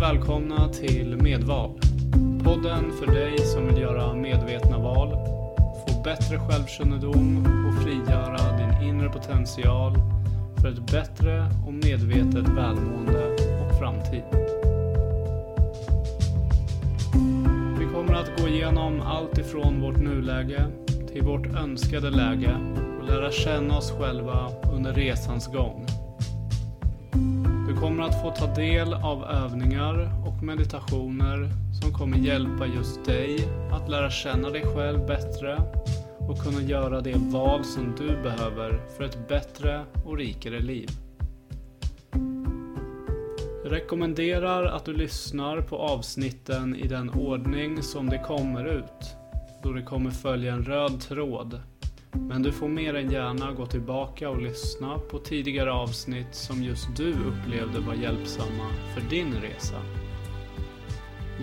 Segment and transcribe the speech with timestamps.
[0.00, 1.80] välkomna till Medval.
[2.44, 5.10] Podden för dig som vill göra medvetna val,
[5.86, 9.94] få bättre självkännedom och frigöra din inre potential
[10.60, 14.22] för ett bättre och medvetet välmående och framtid.
[17.78, 20.66] Vi kommer att gå igenom allt ifrån vårt nuläge
[21.12, 22.56] till vårt önskade läge
[23.00, 25.86] och lära känna oss själva under resans gång.
[27.80, 31.48] Du kommer att få ta del av övningar och meditationer
[31.80, 35.62] som kommer hjälpa just dig att lära känna dig själv bättre
[36.18, 40.88] och kunna göra det val som du behöver för ett bättre och rikare liv.
[43.64, 49.16] Jag rekommenderar att du lyssnar på avsnitten i den ordning som de kommer ut,
[49.62, 51.60] då det kommer följa en röd tråd
[52.12, 56.96] men du får mer än gärna gå tillbaka och lyssna på tidigare avsnitt som just
[56.96, 59.82] du upplevde var hjälpsamma för din resa.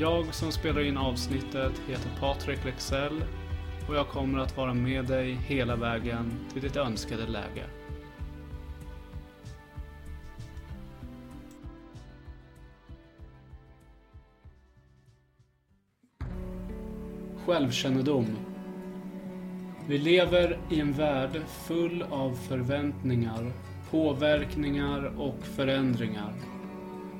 [0.00, 3.24] Jag som spelar in avsnittet heter Patrik Lexell
[3.88, 7.64] och jag kommer att vara med dig hela vägen till ditt önskade läge.
[17.46, 18.26] Självkännedom
[19.88, 23.52] vi lever i en värld full av förväntningar,
[23.90, 26.32] påverkningar och förändringar.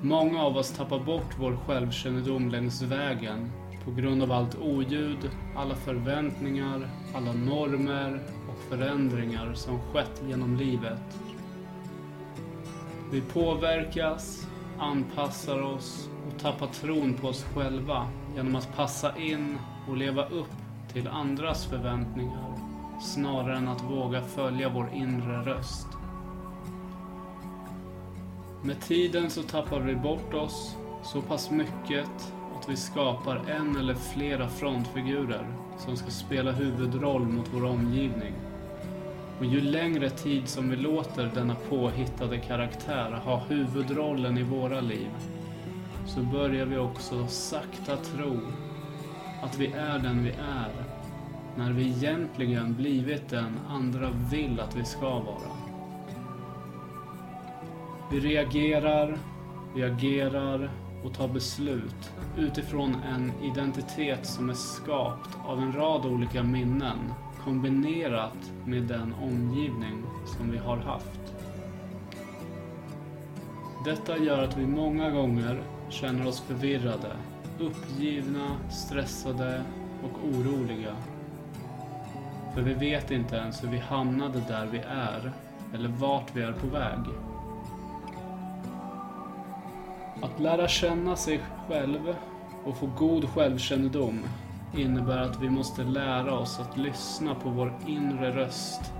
[0.00, 3.50] Många av oss tappar bort vår självkännedom längs vägen
[3.84, 11.18] på grund av allt oljud, alla förväntningar, alla normer och förändringar som skett genom livet.
[13.12, 19.96] Vi påverkas, anpassar oss och tappar tron på oss själva genom att passa in och
[19.96, 20.61] leva upp
[20.92, 22.54] till andras förväntningar
[23.00, 25.86] snarare än att våga följa vår inre röst.
[28.62, 33.94] Med tiden så tappar vi bort oss så pass mycket att vi skapar en eller
[33.94, 35.46] flera frontfigurer
[35.78, 38.32] som ska spela huvudroll mot vår omgivning.
[39.38, 45.10] Och ju längre tid som vi låter denna påhittade karaktär ha huvudrollen i våra liv
[46.06, 48.40] så börjar vi också sakta tro
[49.42, 50.91] att vi är den vi är
[51.56, 55.52] när vi egentligen blivit den andra vill att vi ska vara.
[58.10, 59.18] Vi reagerar,
[59.74, 60.70] vi agerar
[61.04, 67.12] och tar beslut utifrån en identitet som är skapt av en rad olika minnen
[67.44, 71.20] kombinerat med den omgivning som vi har haft.
[73.84, 77.16] Detta gör att vi många gånger känner oss förvirrade,
[77.58, 79.62] uppgivna, stressade
[80.02, 80.96] och oroliga
[82.54, 85.32] för vi vet inte ens hur vi hamnade där vi är
[85.74, 86.98] eller vart vi är på väg.
[90.22, 92.14] Att lära känna sig själv
[92.64, 94.20] och få god självkännedom
[94.76, 98.92] innebär att vi måste lära oss att lyssna på vår inre röst.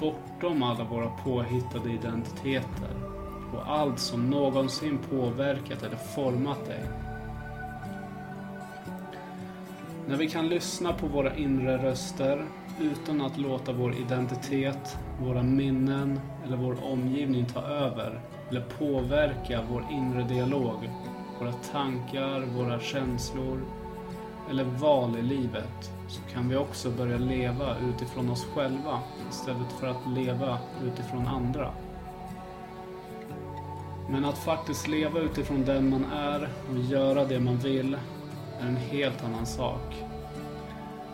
[0.00, 2.90] Bortom alla våra påhittade identiteter
[3.54, 7.07] och allt som någonsin påverkat eller format dig.
[10.08, 12.44] När vi kan lyssna på våra inre röster
[12.80, 18.20] utan att låta vår identitet, våra minnen eller vår omgivning ta över
[18.50, 20.90] eller påverka vår inre dialog,
[21.38, 23.60] våra tankar, våra känslor
[24.50, 29.86] eller val i livet så kan vi också börja leva utifrån oss själva istället för
[29.86, 31.72] att leva utifrån andra.
[34.10, 37.96] Men att faktiskt leva utifrån den man är och göra det man vill
[38.60, 40.04] är en helt annan sak.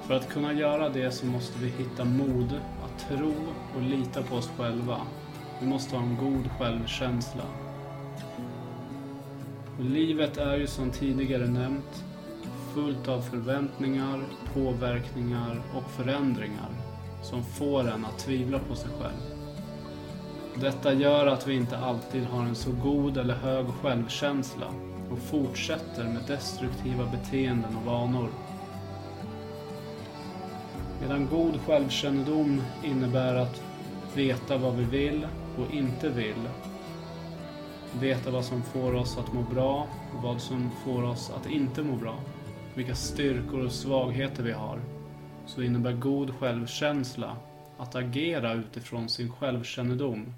[0.07, 3.35] För att kunna göra det så måste vi hitta mod att tro
[3.77, 5.01] och lita på oss själva.
[5.61, 7.45] Vi måste ha en god självkänsla.
[9.79, 12.05] Och livet är ju som tidigare nämnt
[12.75, 14.25] fullt av förväntningar,
[14.55, 16.69] påverkningar och förändringar
[17.23, 19.35] som får en att tvivla på sig själv.
[20.55, 24.67] Detta gör att vi inte alltid har en så god eller hög självkänsla
[25.11, 28.29] och fortsätter med destruktiva beteenden och vanor.
[31.01, 33.63] Medan god självkännedom innebär att
[34.15, 35.27] veta vad vi vill
[35.59, 36.49] och inte vill.
[38.01, 41.83] Veta vad som får oss att må bra och vad som får oss att inte
[41.83, 42.19] må bra.
[42.75, 44.81] Vilka styrkor och svagheter vi har.
[45.47, 47.37] Så innebär god självkänsla
[47.79, 50.35] att agera utifrån sin självkännedom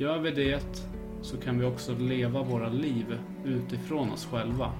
[0.00, 0.82] Gör vi det
[1.22, 4.72] så kan vi också leva våra liv utifrån oss själva.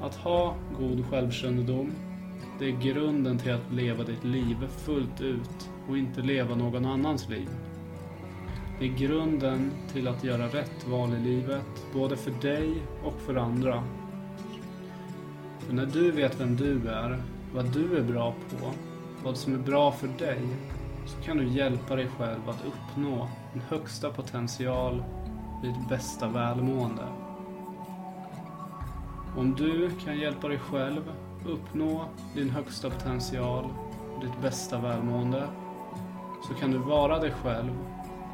[0.00, 1.92] Att ha god självkännedom,
[2.58, 7.28] det är grunden till att leva ditt liv fullt ut och inte leva någon annans
[7.28, 7.48] liv.
[8.78, 13.34] Det är grunden till att göra rätt val i livet, både för dig och för
[13.34, 13.84] andra.
[15.58, 17.22] För när du vet vem du är,
[17.54, 18.70] vad du är bra på,
[19.24, 20.40] vad som är bra för dig,
[21.06, 25.04] så kan du hjälpa dig själv att uppnå din högsta potential
[25.56, 27.04] och ditt bästa välmående.
[29.36, 31.12] Om du kan hjälpa dig själv
[31.46, 32.04] uppnå
[32.34, 33.64] din högsta potential
[34.14, 35.48] och ditt bästa välmående
[36.48, 37.72] så kan du vara dig själv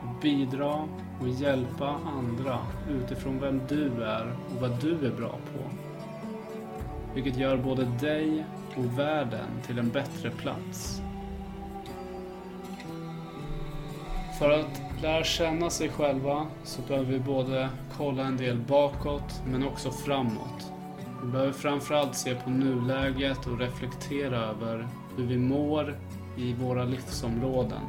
[0.02, 0.88] och bidra
[1.20, 2.58] och hjälpa andra
[2.90, 5.70] utifrån vem du är och vad du är bra på.
[7.14, 8.44] Vilket gör både dig
[8.76, 11.02] och världen till en bättre plats.
[14.40, 19.66] För att lära känna sig själva så behöver vi både kolla en del bakåt men
[19.66, 20.72] också framåt.
[21.22, 25.98] Vi behöver framförallt se på nuläget och reflektera över hur vi mår
[26.36, 27.80] i våra livsområden.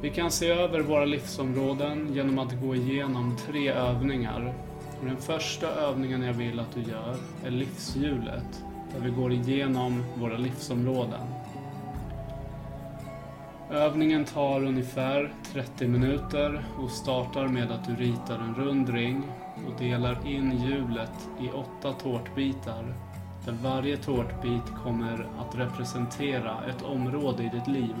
[0.00, 4.54] Vi kan se över våra livsområden genom att gå igenom tre övningar.
[5.02, 8.64] Den första övningen jag vill att du gör är livshjulet,
[8.94, 11.26] där vi går igenom våra livsområden.
[13.70, 19.22] Övningen tar ungefär 30 minuter och startar med att du ritar en rund ring
[19.66, 22.94] och delar in hjulet i åtta tårtbitar
[23.44, 27.94] där varje tårtbit kommer att representera ett område i ditt liv.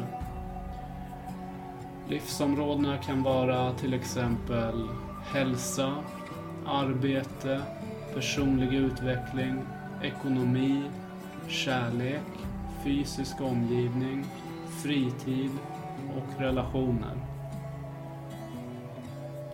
[2.08, 4.88] Livsområdena kan vara till exempel
[5.32, 5.94] hälsa,
[6.66, 7.60] arbete,
[8.14, 9.64] personlig utveckling,
[10.02, 10.82] ekonomi,
[11.48, 12.22] kärlek,
[12.84, 14.24] fysisk omgivning,
[14.82, 15.50] fritid
[16.16, 17.16] och relationer.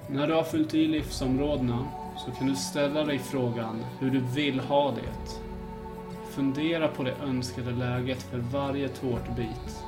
[0.08, 4.60] När du har fyllt i livsområdena så kan du ställa dig frågan hur du vill
[4.60, 5.40] ha det.
[6.30, 9.84] Fundera på det önskade läget för varje tårtbit.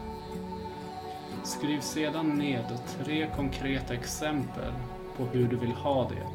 [1.42, 4.72] Skriv sedan ned tre konkreta exempel
[5.16, 6.26] på hur du vill ha det,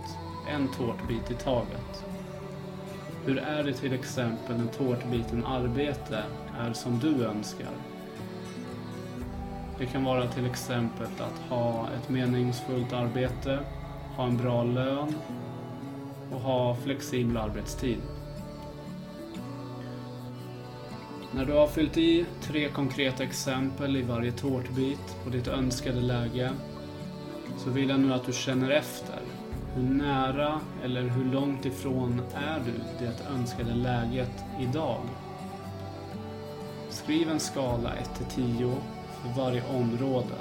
[0.52, 2.13] en tårtbit i taget.
[3.26, 6.24] Hur är det till exempel när tårtbiten arbete
[6.60, 7.72] är som du önskar?
[9.80, 13.60] Det kan vara till exempel att ha ett meningsfullt arbete,
[14.16, 15.16] ha en bra lön
[16.32, 17.98] och ha flexibel arbetstid.
[21.32, 26.52] När du har fyllt i tre konkreta exempel i varje tårtbit på ditt önskade läge
[27.58, 29.20] så vill jag nu att du känner efter.
[29.76, 35.02] Hur nära eller hur långt ifrån är du det önskade läget idag?
[36.90, 37.94] Skriv en skala
[38.36, 38.76] 1-10
[39.22, 40.36] för varje område.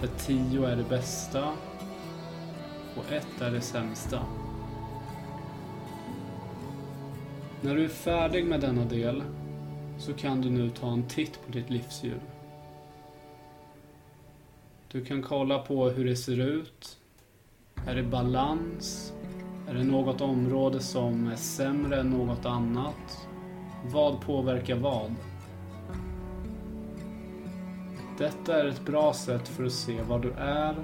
[0.00, 1.52] Där 10 är det bästa
[2.96, 4.20] och 1 är det sämsta.
[7.60, 9.22] När du är färdig med denna del
[9.98, 12.20] så kan du nu ta en titt på ditt livshjul.
[14.92, 16.98] Du kan kolla på hur det ser ut.
[17.88, 19.12] Är det balans?
[19.68, 23.28] Är det något område som är sämre än något annat?
[23.84, 25.14] Vad påverkar vad?
[28.18, 30.74] Detta är ett bra sätt för att se var du är,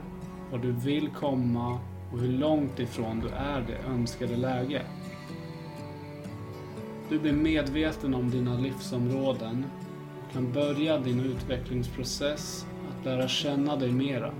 [0.50, 1.78] var du vill komma
[2.12, 4.86] och hur långt ifrån du är det önskade läget.
[7.08, 9.64] Du blir medveten om dina livsområden
[10.26, 14.30] och kan börja din utvecklingsprocess att lära känna dig mera.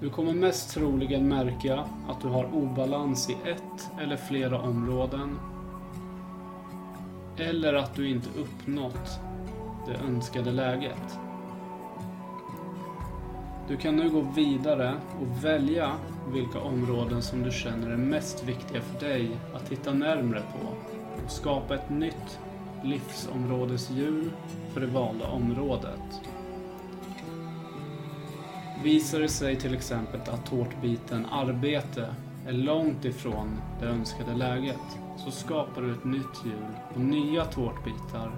[0.00, 5.38] Du kommer mest troligen märka att du har obalans i ett eller flera områden
[7.36, 9.20] eller att du inte uppnått
[9.86, 11.18] det önskade läget.
[13.68, 15.92] Du kan nu gå vidare och välja
[16.32, 20.68] vilka områden som du känner är mest viktiga för dig att titta närmre på
[21.24, 22.38] och skapa ett nytt
[22.84, 24.30] livsområdeshjul
[24.72, 26.20] för det valda området.
[28.82, 32.14] Visar det sig till exempel att tårtbiten arbete
[32.46, 38.32] är långt ifrån det önskade läget så skapar du ett nytt hjul och nya tårtbitar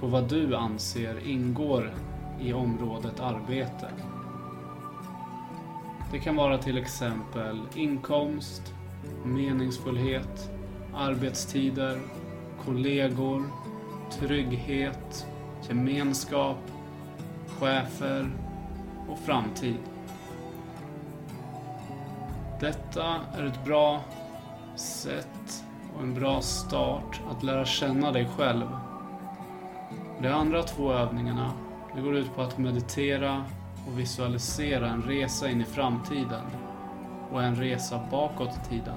[0.00, 1.94] på vad du anser ingår
[2.40, 3.88] i området arbete.
[6.12, 8.74] Det kan vara till exempel inkomst,
[9.24, 10.50] meningsfullhet,
[10.94, 12.00] arbetstider,
[12.64, 13.44] kollegor,
[14.10, 15.26] trygghet,
[15.68, 16.58] gemenskap,
[17.58, 18.30] chefer
[19.12, 19.76] och framtid.
[22.60, 24.00] Detta är ett bra
[24.76, 25.64] sätt
[25.96, 28.66] och en bra start att lära känna dig själv.
[30.20, 31.52] De andra två övningarna
[31.94, 33.44] det går ut på att meditera
[33.86, 36.44] och visualisera en resa in i framtiden
[37.32, 38.96] och en resa bakåt i tiden.